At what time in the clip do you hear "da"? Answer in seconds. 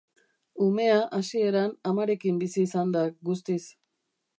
2.97-3.09